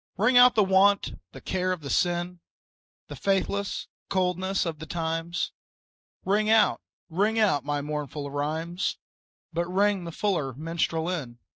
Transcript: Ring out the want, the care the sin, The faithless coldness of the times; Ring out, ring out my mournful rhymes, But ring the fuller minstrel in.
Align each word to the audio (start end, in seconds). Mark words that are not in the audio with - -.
Ring 0.17 0.35
out 0.35 0.55
the 0.55 0.63
want, 0.63 1.13
the 1.31 1.39
care 1.39 1.75
the 1.75 1.91
sin, 1.91 2.39
The 3.05 3.15
faithless 3.15 3.85
coldness 4.09 4.65
of 4.65 4.79
the 4.79 4.87
times; 4.87 5.51
Ring 6.25 6.49
out, 6.49 6.81
ring 7.07 7.37
out 7.37 7.63
my 7.63 7.83
mournful 7.83 8.31
rhymes, 8.31 8.97
But 9.53 9.67
ring 9.71 10.05
the 10.05 10.11
fuller 10.11 10.53
minstrel 10.53 11.07
in. 11.07 11.37